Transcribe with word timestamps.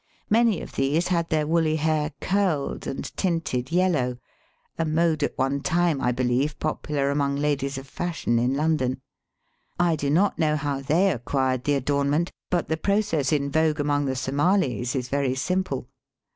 Many 0.31 0.61
of 0.61 0.71
these 0.71 1.09
had 1.09 1.29
their 1.29 1.45
woolly 1.45 1.75
hair 1.75 2.11
curled 2.21 2.87
and 2.87 3.15
tinted 3.15 3.71
yellow, 3.71 4.17
a 4.79 4.83
mode 4.83 5.21
at 5.21 5.37
one 5.37 5.61
time, 5.61 6.01
I 6.01 6.11
beheve, 6.11 6.57
popular 6.57 7.11
among 7.11 7.35
ladies 7.35 7.77
of 7.77 7.87
fashion 7.87 8.39
in 8.39 8.55
London* 8.55 8.99
I 9.79 9.95
do 9.95 10.09
not 10.09 10.39
know 10.39 10.55
how 10.55 10.81
they 10.81 11.11
acquired 11.11 11.65
the 11.65 11.75
adornment, 11.75 12.31
but 12.49 12.67
the 12.67 12.77
process 12.77 13.31
in 13.31 13.51
vogue 13.51 13.79
among 13.79 14.05
the 14.05 14.15
Somalis 14.15 14.95
is 14.95 15.07
very 15.07 15.35
simple. 15.35 15.87